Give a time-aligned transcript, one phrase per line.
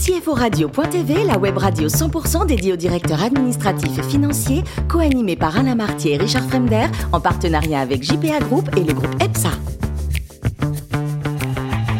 [0.00, 6.14] CFORadio.tv, la web radio 100% dédiée aux directeurs administratifs et financiers, co-animée par Alain Martier
[6.14, 9.50] et Richard Fremder, en partenariat avec JPA Group et le groupe EPSA.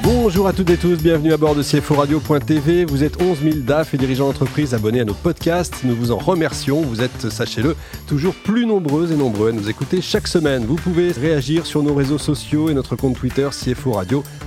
[0.02, 2.86] Bonjour à toutes et tous, bienvenue à bord de CFO Radio.tv.
[2.86, 5.84] Vous êtes 11 000 DAF et dirigeants d'entreprise abonnés à nos podcasts.
[5.84, 6.80] Nous vous en remercions.
[6.80, 7.76] Vous êtes, sachez-le,
[8.06, 10.64] toujours plus nombreux et nombreux à nous écouter chaque semaine.
[10.64, 13.92] Vous pouvez réagir sur nos réseaux sociaux et notre compte Twitter CFO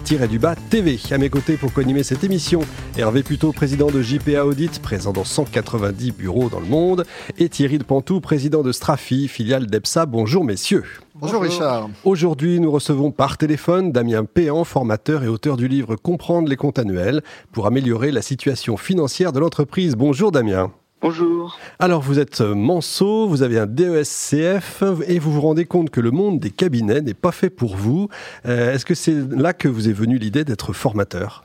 [0.03, 0.99] Radio-du-bas TV.
[1.11, 2.59] À mes côtés pour co-animer cette émission,
[2.97, 7.05] Hervé Puto, président de JPA Audit, présent dans 190 bureaux dans le monde,
[7.37, 10.05] et Thierry de Pantou, président de Strafi, filiale d'EPSA.
[10.05, 10.83] Bonjour messieurs.
[11.15, 11.89] Bonjour, Richard.
[12.03, 16.79] Aujourd'hui, nous recevons par téléphone Damien Péan, formateur et auteur du livre Comprendre les comptes
[16.79, 17.21] annuels
[17.53, 19.95] pour améliorer la situation financière de l'entreprise.
[19.95, 20.69] Bonjour Damien.
[21.03, 21.59] Bonjour.
[21.79, 26.11] Alors vous êtes manceau, vous avez un DESCF et vous vous rendez compte que le
[26.11, 28.07] monde des cabinets n'est pas fait pour vous.
[28.45, 31.43] Euh, est-ce que c'est là que vous est venue l'idée d'être formateur?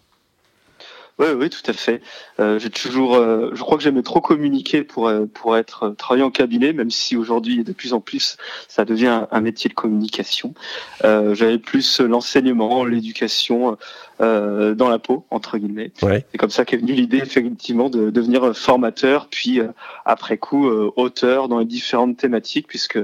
[1.19, 2.01] Oui, oui, tout à fait.
[2.39, 5.91] Euh, j'ai toujours, euh, je crois que j'aimais trop communiquer pour euh, pour être euh,
[5.91, 8.37] travailler en cabinet, même si aujourd'hui de plus en plus
[8.69, 10.55] ça devient un, métier de communication.
[11.03, 13.77] J'avais plus l'enseignement, l'éducation
[14.21, 15.93] dans la peau entre guillemets.
[16.01, 19.61] C'est comme ça qu'est venue l'idée effectivement de devenir formateur, puis
[20.05, 20.67] après coup
[20.97, 22.99] auteur dans les différentes thématiques, puisque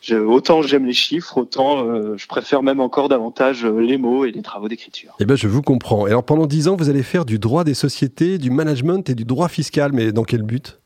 [0.00, 4.42] je, autant j'aime les chiffres, autant je préfère même encore davantage les mots et les
[4.42, 5.14] travaux d'écriture.
[5.20, 6.06] Eh ben, je vous comprends.
[6.06, 9.14] Et alors pendant dix ans, vous allez faire du droit des sociétés, du management et
[9.14, 10.78] du droit fiscal, mais dans quel but?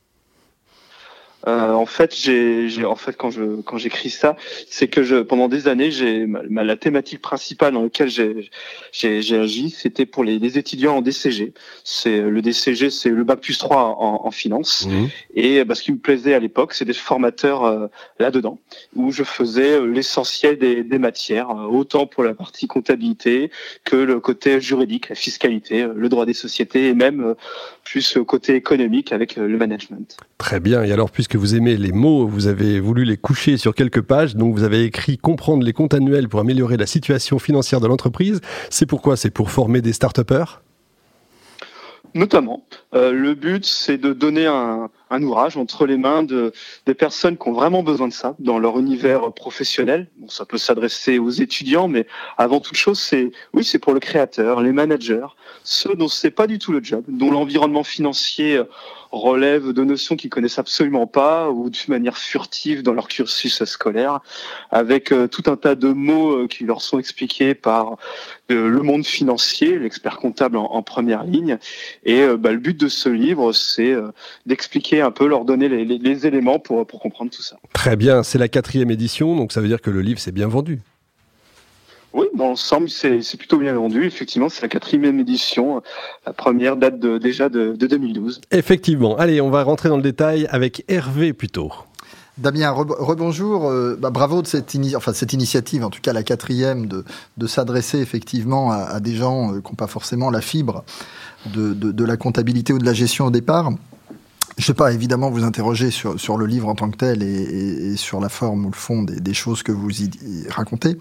[1.48, 4.36] Euh, en fait, j'ai, en fait, quand je quand j'écris ça,
[4.68, 8.50] c'est que je pendant des années, j'ai la thématique principale dans laquelle j'ai
[8.92, 11.52] j'ai agi, c'était pour les, les, étudiants en DCG.
[11.84, 14.86] C'est le DCG, c'est le bac plus 3 en, en finance.
[14.86, 15.06] Mmh.
[15.34, 17.86] Et bah, ce qui me plaisait à l'époque, c'est des formateurs euh,
[18.18, 18.58] là-dedans,
[18.96, 23.50] où je faisais euh, l'essentiel des, des matières, autant pour la partie comptabilité
[23.84, 27.34] que le côté juridique, la fiscalité, le droit des sociétés et même
[27.84, 30.16] plus côté économique avec le management.
[30.38, 30.82] Très bien.
[30.82, 34.36] Et alors, puisque vous aimez les mots, vous avez voulu les coucher sur quelques pages,
[34.36, 38.40] donc vous avez écrit Comprendre les comptes annuels pour améliorer la situation financière de l'entreprise.
[38.70, 40.62] C'est pourquoi C'est pour former des start-upers?
[42.14, 42.64] Notamment.
[42.94, 46.52] Euh, le but, c'est de donner un, un, ouvrage entre les mains de,
[46.86, 50.08] des personnes qui ont vraiment besoin de ça dans leur univers professionnel.
[50.16, 52.06] Bon, ça peut s'adresser aux étudiants, mais
[52.36, 55.26] avant toute chose, c'est oui, c'est pour le créateur, les managers,
[55.64, 58.60] ceux dont c'est pas du tout le job, dont l'environnement financier
[59.16, 64.20] relève de notions qu'ils connaissent absolument pas ou d'une manière furtive dans leur cursus scolaire,
[64.70, 67.96] avec euh, tout un tas de mots euh, qui leur sont expliqués par
[68.50, 71.58] euh, le monde financier, l'expert comptable en, première ligne.
[72.04, 73.94] Et bah, le but de ce livre, c'est
[74.44, 77.56] d'expliquer un peu, leur donner les, les éléments pour, pour comprendre tout ça.
[77.72, 80.48] Très bien, c'est la quatrième édition, donc ça veut dire que le livre s'est bien
[80.48, 80.80] vendu.
[82.16, 84.06] Oui, dans l'ensemble, c'est plutôt bien vendu.
[84.06, 85.82] Effectivement, c'est la quatrième édition.
[86.24, 88.40] La première date de, déjà de, 2012.
[88.52, 89.18] Effectivement.
[89.18, 91.72] Allez, on va rentrer dans le détail avec Hervé plutôt.
[92.38, 93.68] Damien, rebonjour.
[93.68, 97.04] Euh, bah, bravo de cette, enfin, cette initiative, en tout cas la quatrième, de,
[97.36, 100.84] de s'adresser effectivement à, des gens euh, qui n'ont pas forcément la fibre
[101.52, 103.72] de, de, la comptabilité ou de la gestion au départ.
[104.58, 107.26] Je sais pas, évidemment, vous interroger sur, sur le livre en tant que tel et,
[107.26, 110.10] et, sur la forme ou le fond des, des choses que vous y,
[110.48, 110.96] racontez.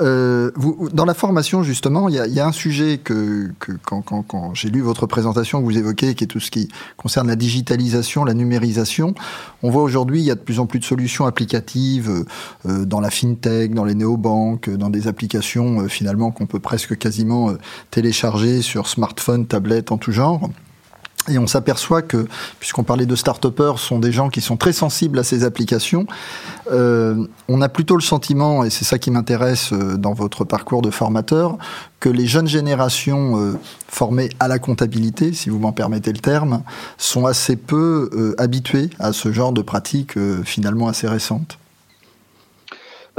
[0.00, 3.72] Euh, vous, dans la formation, justement, il y a, y a, un sujet que, que
[3.84, 7.28] quand, quand, quand j'ai lu votre présentation vous évoquez, qui est tout ce qui concerne
[7.28, 9.14] la digitalisation, la numérisation.
[9.62, 12.24] On voit aujourd'hui, il y a de plus en plus de solutions applicatives
[12.66, 16.96] euh, dans la fintech, dans les néobanques, dans des applications euh, finalement qu'on peut presque
[16.96, 17.58] quasiment euh,
[17.90, 20.48] télécharger sur smartphone, tablette, en tout genre.
[21.28, 22.26] Et on s'aperçoit que,
[22.60, 26.06] puisqu'on parlait de start-upers, sont des gens qui sont très sensibles à ces applications.
[26.70, 30.82] Euh, on a plutôt le sentiment, et c'est ça qui m'intéresse euh, dans votre parcours
[30.82, 31.58] de formateur,
[32.00, 33.54] que les jeunes générations euh,
[33.88, 36.62] formées à la comptabilité, si vous m'en permettez le terme,
[36.98, 41.58] sont assez peu euh, habituées à ce genre de pratiques finalement assez récentes.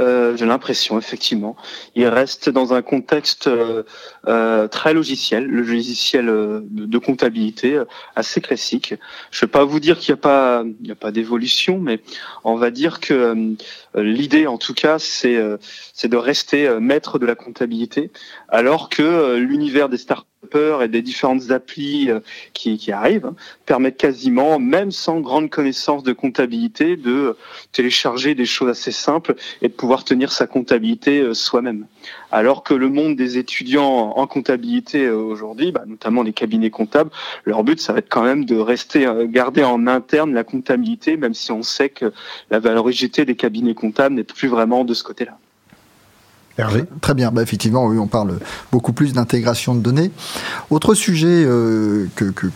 [0.00, 1.56] Euh, j'ai l'impression, effectivement.
[1.94, 3.82] Il reste dans un contexte euh,
[4.26, 7.80] euh très logiciel, le logiciel euh, de, comptabilité
[8.14, 8.94] assez classique.
[9.30, 12.00] Je ne vais pas vous dire qu'il n'y a pas, il a pas d'évolution, mais
[12.44, 13.54] on va dire que
[13.94, 15.38] l'idée, en tout cas, c'est
[15.92, 18.10] c'est de rester maître de la comptabilité,
[18.48, 20.26] alors que l'univers des startups
[20.82, 22.20] et des différentes applis euh,
[22.52, 23.32] qui, qui, arrivent
[23.66, 27.36] permettent quasiment, même sans grande connaissance de comptabilité, de
[27.72, 31.86] télécharger des choses assez simples et de pouvoir tenir sa comptabilité euh, soi-même.
[32.30, 37.10] Alors que le monde des étudiants en comptabilité euh, aujourd'hui, bah, notamment les cabinets comptables,
[37.44, 41.34] leur but, ça va être quand même de rester, garder en interne la comptabilité, même
[41.34, 42.12] si on sait que
[42.50, 45.38] la valorité des cabinets comptables n'est plus vraiment de ce côté-là.
[47.00, 48.38] Très bien, bah, effectivement, oui, on parle
[48.72, 50.10] beaucoup plus d'intégration de données.
[50.70, 52.48] Autre sujet euh, que, que,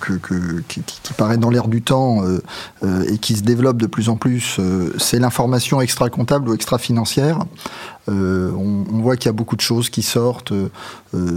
[0.66, 0.82] qui,
[1.16, 2.42] paraît dans l'air du temps euh,
[2.82, 4.58] euh, et qui se développe de plus en plus,
[4.98, 7.38] c'est l'information extra-comptable ou extra-financière.
[8.08, 10.52] On, voit qu'il y a beaucoup de choses qui sortent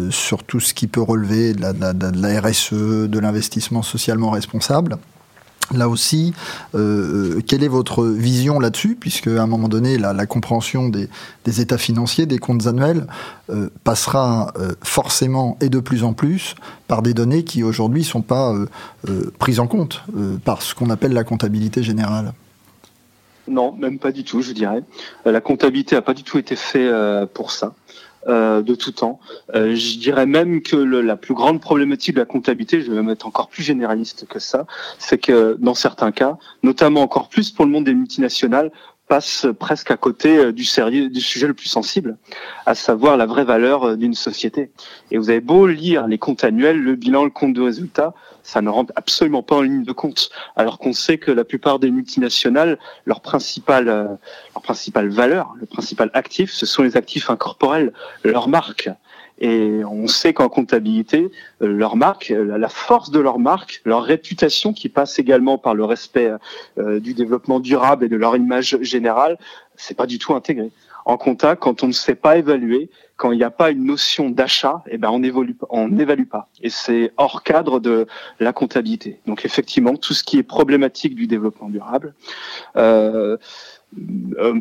[0.09, 4.97] sur tout ce qui peut relever de la, de la RSE, de l'investissement socialement responsable.
[5.73, 6.33] Là aussi,
[6.75, 11.09] euh, euh, quelle est votre vision là-dessus Puisque à un moment donné, la, compréhension des,
[11.61, 13.07] états financiers, des comptes annuels,
[13.49, 14.53] euh, passera
[14.83, 16.55] forcément et de plus en plus
[16.87, 18.53] par des données qui aujourd'hui ne sont pas
[19.39, 20.03] prises en compte
[20.43, 22.33] par ce qu'on appelle la comptabilité générale.
[23.47, 24.83] Non, même pas du tout, je dirais.
[25.25, 26.91] La comptabilité n'a pas du tout été faite
[27.33, 27.73] pour ça.
[28.27, 29.19] Euh, de tout temps.
[29.53, 33.09] Euh, je dirais même que la plus grande problématique de la comptabilité, je vais même
[33.11, 34.65] être encore plus généraliste que ça,
[34.97, 38.71] c'est que dans certains cas, notamment encore plus pour le monde des multinationales,
[39.07, 42.17] passe presque à côté euh, du sérieux du sujet le plus sensible,
[42.65, 44.71] à savoir la vraie valeur d'une société.
[45.11, 48.13] Et vous avez beau lire les comptes annuels, le bilan, le compte de résultat,
[48.45, 50.29] ça ne rentre absolument pas en ligne de compte.
[50.55, 54.03] Alors qu'on sait que la plupart des multinationales, leur principale, euh,
[54.53, 57.91] leur principale valeur, le principal actif, ce sont les actifs incorporels,
[58.23, 58.89] leur marque.
[59.39, 61.29] Et on sait qu'en comptabilité,
[61.61, 65.75] euh, leur marque, euh, la force de leur marque, leur réputation qui passe également par
[65.75, 66.31] le respect
[66.77, 69.37] du développement durable et de leur image générale,
[69.75, 70.71] c'est pas du tout intégré
[71.05, 74.29] en compta, quand on ne sait pas évaluer, quand il n'y a pas une notion
[74.29, 76.49] d'achat, eh ben on évolue, on n'évalue pas.
[76.61, 78.07] Et c'est hors cadre de
[78.39, 79.19] la comptabilité.
[79.27, 82.15] Donc effectivement, tout ce qui est problématique du développement durable
[82.75, 83.37] euh, euh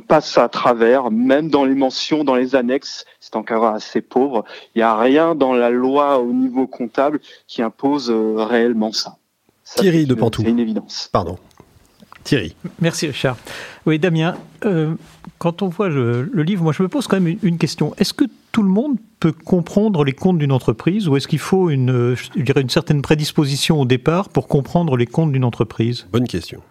[0.06, 4.44] passe à travers, même dans les mentions, dans les annexes, c'est encore assez pauvre.
[4.74, 9.16] Il n'y a rien dans la loi au niveau comptable qui impose euh, réellement ça.
[9.64, 10.42] ça Thierry de Pantou.
[10.42, 11.08] C'est une évidence.
[11.12, 11.38] Pardon.
[12.22, 12.56] Thierry.
[12.80, 13.36] Merci Richard.
[13.84, 14.94] Oui, Damien, euh,
[15.38, 17.94] quand on voit le, livre, moi je me pose quand même une, question.
[17.98, 21.68] Est-ce que tout le monde peut comprendre les comptes d'une entreprise ou est-ce qu'il faut
[21.68, 26.06] une, je dirais une certaine prédisposition au départ pour comprendre les comptes d'une entreprise?
[26.12, 26.62] Bonne question.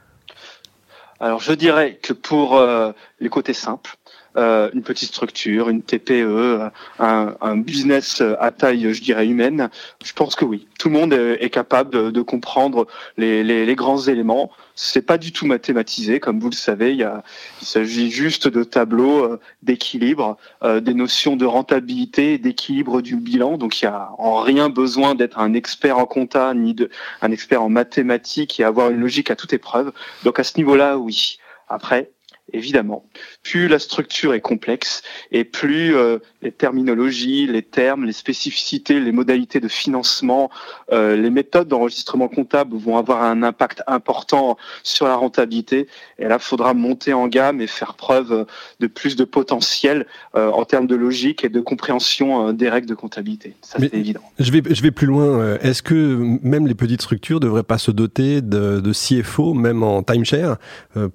[1.23, 2.91] Alors je dirais que pour euh,
[3.21, 3.95] les côtés simples,
[4.37, 6.69] euh, une petite structure, une TPE,
[6.99, 9.69] un, un, business à taille, je dirais, humaine,
[10.03, 10.67] je pense que oui.
[10.79, 12.87] Tout le monde est, capable de, de comprendre
[13.17, 14.51] les, les, les, grands éléments.
[14.75, 16.91] C'est pas du tout mathématisé, comme vous le savez.
[16.91, 17.23] Il, y a,
[17.61, 23.57] il s'agit juste de tableaux euh, d'équilibre, euh, des notions de rentabilité, d'équilibre du bilan.
[23.57, 26.89] Donc il y a en rien besoin d'être un expert en compta ni de,
[27.21, 29.91] un expert en mathématiques et avoir une logique à toute épreuve.
[30.23, 31.37] Donc à ce niveau-là, oui.
[31.69, 32.11] Après,
[32.51, 33.05] évidemment.
[33.41, 35.01] Plus la structure est complexe
[35.31, 40.49] et plus euh, les terminologies, les termes, les spécificités, les modalités de financement,
[40.91, 45.87] euh, les méthodes d'enregistrement comptable vont avoir un impact important sur la rentabilité.
[46.19, 48.45] Et là, il faudra monter en gamme et faire preuve
[48.79, 50.05] de plus de potentiel
[50.35, 53.55] euh, en termes de logique et de compréhension des règles de comptabilité.
[53.61, 54.21] Ça, c'est évident.
[54.39, 55.57] Je vais, je vais plus loin.
[55.61, 59.83] Est-ce que même les petites structures ne devraient pas se doter de, de CFO, même
[59.83, 60.57] en timeshare,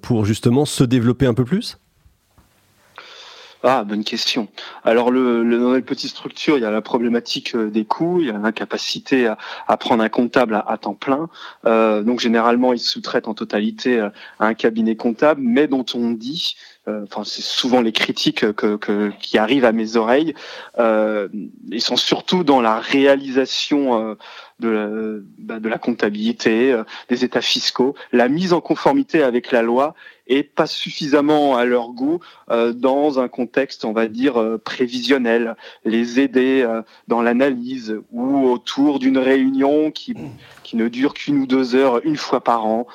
[0.01, 1.77] pour justement se développer un peu plus
[3.61, 4.47] ah, bonne question.
[4.85, 8.21] Alors, le, le, dans les petites structures, il y a la problématique euh, des coûts,
[8.21, 9.27] il y a l'incapacité
[9.67, 11.27] à, prendre un comptable à, temps plein.
[11.65, 16.11] Euh, donc, généralement, ils sous-traitent en totalité euh, à un cabinet comptable, mais dont on
[16.11, 16.55] dit,
[16.87, 20.35] euh, enfin, c'est souvent les critiques que, qui arrivent à mes oreilles,
[20.77, 21.27] euh,
[21.69, 24.15] ils sont surtout dans la réalisation
[24.59, 24.89] de la,
[25.37, 26.77] bah, de la comptabilité,
[27.09, 29.95] des états fiscaux, la mise en conformité avec la loi
[30.29, 32.19] et pas suffisamment à leur goût
[32.51, 38.47] euh, dans un contexte, on va dire, euh, prévisionnel, les aider euh, dans l'analyse ou
[38.47, 40.13] autour d'une réunion qui,
[40.63, 42.85] qui ne dure qu'une ou deux heures, une fois par an.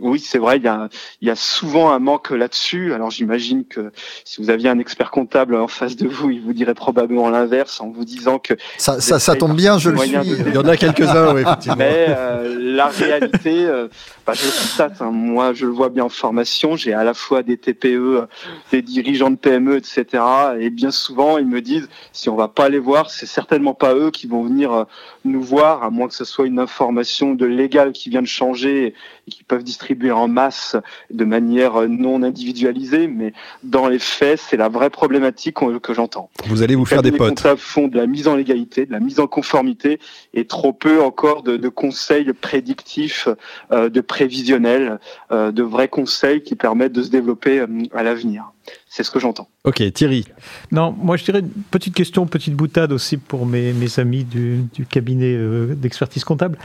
[0.00, 0.88] oui, c'est vrai, il y a,
[1.22, 2.92] y a souvent un manque là-dessus.
[2.92, 3.90] Alors j'imagine que
[4.24, 7.80] si vous aviez un expert comptable en face de vous, il vous dirait probablement l'inverse
[7.80, 8.54] en vous disant que...
[8.76, 10.10] Ça, ça, ça tombe bien, je le suis.
[10.10, 11.42] Il y en a quelques-uns, oui.
[11.76, 12.08] Mais
[12.58, 13.66] la réalité,
[14.26, 15.10] bah, je ça, hein.
[15.10, 18.26] moi je le vois bien en formation, j'ai à la fois des TPE,
[18.72, 20.22] des dirigeants de PME, etc.
[20.58, 23.94] Et bien souvent, ils me disent, si on va pas les voir, c'est certainement pas
[23.94, 24.84] eux qui vont venir euh,
[25.24, 28.94] nous voir, à moins que ce soit une information de légal qui vient de changer
[29.26, 30.76] et qui peuvent distribuer en masse
[31.10, 33.06] de manière euh, non individualisée.
[33.06, 36.30] Mais dans les faits, c'est la vraie problématique que j'entends.
[36.46, 37.44] Vous allez vous faire des potes.
[37.44, 39.98] Les font de la mise en légalité, de la mise en conformité,
[40.32, 43.28] et trop peu encore de, de conseils prédictifs,
[43.72, 44.98] euh, de prévisionnels,
[45.32, 48.53] euh, de vrais conseils qui permettent de se développer euh, à l'avenir.
[48.88, 49.48] C'est ce que j'entends.
[49.64, 50.24] Ok, Thierry.
[50.72, 54.64] Non, moi je dirais une petite question, petite boutade aussi pour mes, mes amis du,
[54.72, 56.58] du cabinet euh, d'expertise comptable.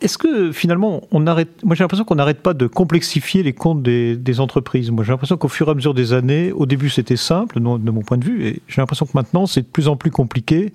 [0.00, 1.64] Est-ce que finalement, on arrête.
[1.64, 4.90] Moi j'ai l'impression qu'on n'arrête pas de complexifier les comptes des, des entreprises.
[4.90, 7.90] Moi j'ai l'impression qu'au fur et à mesure des années, au début c'était simple, de
[7.90, 10.72] mon point de vue, et j'ai l'impression que maintenant c'est de plus en plus compliqué.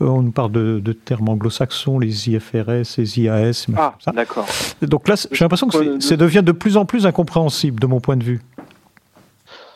[0.00, 3.66] Euh, on nous parle de, de termes anglo-saxons, les IFRS, les IAS.
[3.76, 4.46] Ah, d'accord.
[4.82, 8.16] Donc là, j'ai l'impression que ça devient de plus en plus incompréhensible de mon point
[8.16, 8.40] de vue.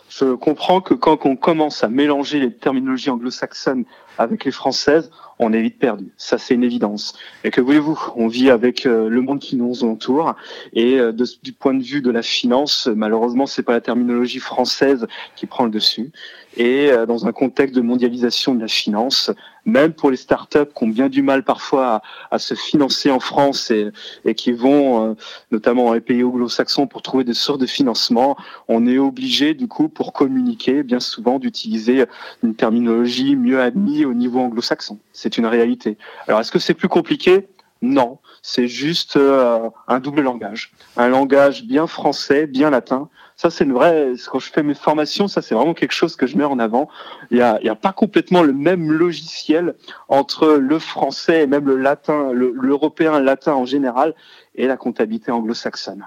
[0.08, 3.84] Je comprends que quand on commence à mélanger les terminologies anglo-saxonnes
[4.18, 6.12] avec les françaises, on est vite perdu.
[6.16, 7.14] Ça, c'est une évidence.
[7.44, 7.98] Et que voulez-vous?
[8.16, 10.34] On vit avec euh, le monde qui nous entoure.
[10.72, 15.06] Et euh, du point de vue de la finance, malheureusement, c'est pas la terminologie française
[15.36, 16.10] qui prend le dessus.
[16.56, 19.30] Et euh, dans un contexte de mondialisation de la finance,
[19.64, 23.70] même pour les startups qui ont bien du mal parfois à, se financer en France
[23.70, 23.88] et,
[24.24, 25.14] et qui vont
[25.50, 29.68] notamment dans les pays anglo-saxons pour trouver des sources de financement, on est obligé du
[29.68, 32.06] coup pour communiquer bien souvent d'utiliser
[32.42, 34.98] une terminologie mieux admise au niveau anglo-saxon.
[35.12, 35.96] C'est une réalité.
[36.26, 37.48] Alors, est-ce que c'est plus compliqué?
[37.80, 43.08] Non, c'est juste euh, un double langage, un langage bien français, bien latin.
[43.36, 44.14] Ça, c'est une vraie.
[44.28, 46.88] Quand je fais mes formations, ça, c'est vraiment quelque chose que je mets en avant.
[47.30, 49.76] Il n'y a, a, pas complètement le même logiciel
[50.08, 54.14] entre le français et même le latin, l'européen latin en général,
[54.56, 56.04] et la comptabilité anglo-saxonne.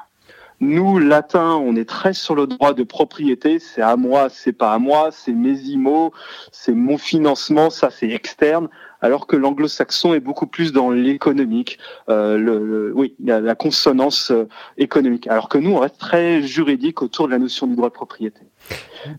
[0.62, 3.58] Nous, latins, on est très sur le droit de propriété.
[3.58, 6.14] C'est à moi, c'est pas à moi, c'est mes IMO,
[6.52, 8.70] c'est mon financement, ça c'est externe.
[9.02, 14.48] Alors que l'anglo-saxon est beaucoup plus dans l'économique, euh, le, oui, la, la consonance euh,
[14.78, 15.26] économique.
[15.26, 18.42] Alors que nous, on reste très juridique autour de la notion du droit de propriété.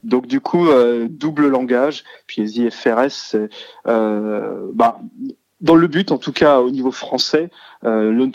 [0.04, 2.04] Donc du coup, euh, double langage.
[2.28, 3.37] Puis les IFRS,
[3.88, 5.00] euh, bah,
[5.62, 7.49] dans le but, en tout cas au niveau français,
[7.85, 8.31] euh, le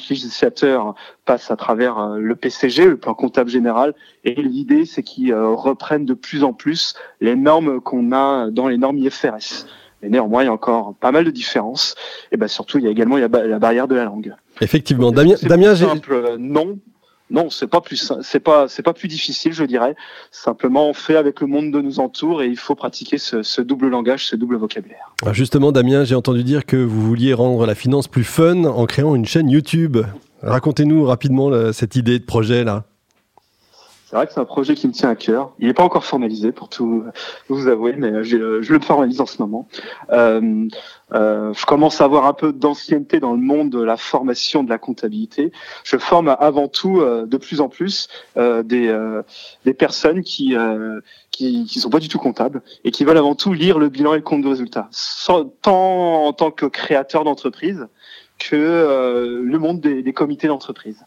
[1.26, 3.94] passe à travers euh, le PCG, le plan comptable général,
[4.24, 8.68] et l'idée c'est qu'ils euh, reprennent de plus en plus les normes qu'on a dans
[8.68, 9.66] les normes IFRS.
[10.02, 11.96] Mais néanmoins, il y a encore pas mal de différences.
[12.32, 14.36] Et ben surtout, il y a également la barrière de la langue.
[14.62, 16.78] Effectivement, Damien, Damien, simple, non,
[17.30, 18.12] non, c'est pas plus,
[18.44, 19.96] pas, plus difficile, je dirais.
[20.32, 23.90] Simplement, on fait avec le monde de nous entoure et il faut pratiquer ce, double
[23.90, 25.14] langage, ce double vocabulaire.
[25.34, 29.16] justement, Damien, j'ai entendu dire que vous vouliez rendre la finance plus fun en créant
[29.16, 29.98] une chaîne YouTube.
[30.42, 32.86] Racontez-nous rapidement cette idée de projet là.
[34.10, 35.52] C'est vrai que c'est un projet qui me tient à cœur.
[35.60, 37.04] Il n'est pas encore formalisé, pour tout
[37.50, 39.68] vous avouer, mais je le formalise en ce moment.
[40.12, 40.70] Euh,
[41.12, 44.70] euh, je commence à avoir un peu d'ancienneté dans le monde de la formation de
[44.70, 45.52] la comptabilité.
[45.84, 49.24] Je forme avant tout, euh, de plus en plus, euh, des, euh,
[49.66, 50.56] des personnes qui
[51.32, 54.14] qui qui sont pas du tout comptables et qui veulent avant tout lire le bilan
[54.14, 54.90] et le compte de résultat,
[55.62, 57.88] tant en tant que créateur d'entreprise
[58.38, 61.04] que euh, le monde des, des comités d'entreprise.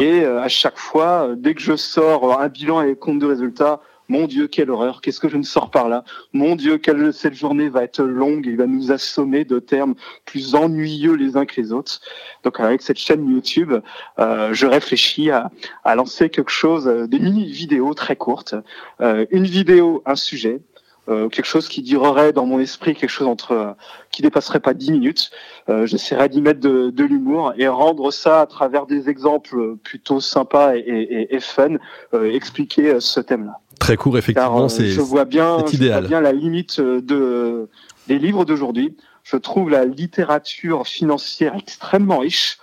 [0.00, 3.26] Et euh, à chaque fois, euh, dès que je sors un bilan et compte de
[3.26, 6.04] résultats, mon Dieu, quelle horreur, qu'est-ce que je ne sors par là?
[6.32, 9.94] Mon Dieu, quelle, cette journée va être longue et va nous assommer de termes
[10.26, 12.00] plus ennuyeux les uns que les autres.
[12.42, 13.72] Donc avec cette chaîne YouTube,
[14.18, 15.50] euh, je réfléchis à,
[15.84, 18.54] à, lancer quelque chose, des mini-vidéos très courtes.
[19.00, 20.60] Euh, une vidéo, un sujet,
[21.08, 23.72] euh, quelque chose qui durerait dans mon esprit quelque chose entre euh,
[24.10, 25.30] qui dépasserait pas dix minutes.
[25.68, 30.20] Euh, J'essaierai d'y mettre de, de l'humour et rendre ça à travers des exemples plutôt
[30.20, 31.76] sympas et, et, et fun,
[32.14, 33.58] euh, expliquer ce thème-là.
[33.78, 37.68] Très court, effectivement, c'est je vois bien, je vois bien la limite de
[38.08, 38.96] des livres d'aujourd'hui.
[39.24, 42.58] Je trouve la littérature financière extrêmement riche.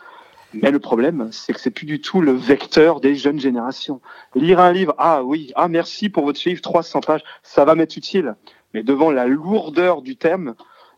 [0.54, 4.02] Mais le problème, c'est que c'est plus du tout le vecteur des jeunes générations.
[4.36, 7.96] Lire un livre, ah oui, ah merci pour votre livre, 300 pages, ça va m'être
[7.96, 8.36] utile.
[8.74, 10.56] Mais devant la lourdeur du thème,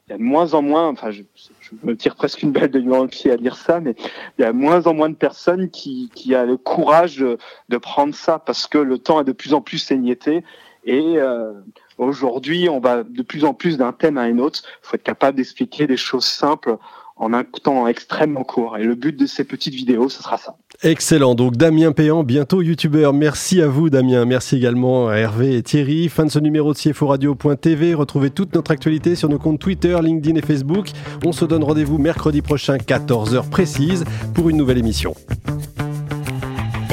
[0.08, 1.24] il y a de moins en moins, enfin, je,
[1.84, 3.96] me tire presque une balle de dans le pied à dire ça, mais
[4.38, 7.78] il y a de moins en moins de personnes qui, qui a le courage de,
[7.78, 10.44] prendre ça parce que le temps est de plus en plus saignété
[10.86, 11.54] et euh,
[11.98, 14.62] aujourd'hui, on va de plus en plus d'un thème à un autre.
[14.64, 16.78] Il faut être capable d'expliquer des choses simples
[17.16, 18.78] en un temps extrêmement court.
[18.78, 20.56] Et le but de ces petites vidéos, ce sera ça.
[20.82, 21.36] Excellent.
[21.36, 23.14] Donc Damien Péan, bientôt youtubeur.
[23.14, 24.26] Merci à vous Damien.
[24.26, 26.10] Merci également à Hervé et Thierry.
[26.10, 27.94] Fin de ce numéro de CFO Radio.tv.
[27.94, 30.88] Retrouvez toute notre actualité sur nos comptes Twitter, LinkedIn et Facebook.
[31.26, 34.04] On se donne rendez-vous mercredi prochain, 14h précise,
[34.34, 35.16] pour une nouvelle émission.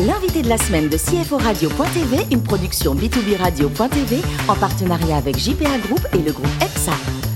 [0.07, 4.17] L'invité de la semaine de CFO Radio.tv, une production B2B Radio.tv
[4.49, 7.29] en partenariat avec JPA Group et le groupe EPSA.